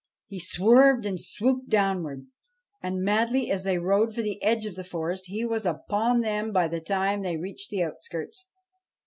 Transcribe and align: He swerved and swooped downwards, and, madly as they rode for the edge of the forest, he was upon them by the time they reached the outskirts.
He 0.25 0.39
swerved 0.39 1.05
and 1.05 1.21
swooped 1.21 1.69
downwards, 1.69 2.25
and, 2.81 3.03
madly 3.03 3.51
as 3.51 3.65
they 3.65 3.77
rode 3.77 4.15
for 4.15 4.23
the 4.23 4.41
edge 4.41 4.65
of 4.65 4.73
the 4.73 4.83
forest, 4.83 5.25
he 5.27 5.45
was 5.45 5.63
upon 5.63 6.21
them 6.21 6.51
by 6.51 6.69
the 6.69 6.81
time 6.81 7.21
they 7.21 7.37
reached 7.37 7.69
the 7.69 7.83
outskirts. 7.83 8.47